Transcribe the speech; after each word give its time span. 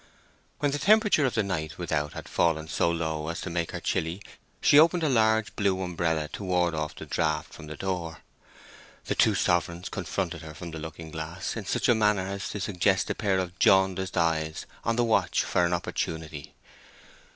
When 0.57 0.71
the 0.71 0.79
temperature 0.79 1.27
of 1.27 1.35
the 1.35 1.43
night 1.43 1.77
without 1.77 2.13
had 2.13 2.27
fallen 2.27 2.67
so 2.67 2.89
low 2.89 3.27
as 3.27 3.39
to 3.41 3.51
make 3.51 3.69
her 3.71 3.79
chilly, 3.79 4.19
she 4.59 4.79
opened 4.79 5.03
a 5.03 5.07
large 5.09 5.55
blue 5.55 5.79
umbrella 5.83 6.27
to 6.29 6.43
ward 6.43 6.73
off 6.73 6.95
the 6.95 7.05
draught 7.05 7.53
from 7.53 7.67
the 7.67 7.75
door. 7.77 8.17
The 9.05 9.13
two 9.13 9.35
sovereigns 9.35 9.89
confronted 9.89 10.41
her 10.41 10.55
from 10.55 10.71
the 10.71 10.79
looking 10.79 11.11
glass 11.11 11.55
in 11.55 11.67
such 11.67 11.87
a 11.87 11.93
manner 11.93 12.25
as 12.25 12.49
to 12.49 12.59
suggest 12.59 13.11
a 13.11 13.13
pair 13.13 13.37
of 13.37 13.59
jaundiced 13.59 14.17
eyes 14.17 14.65
on 14.83 14.95
the 14.95 15.03
watch 15.03 15.43
for 15.43 15.65
an 15.65 15.71
opportunity. 15.71 16.55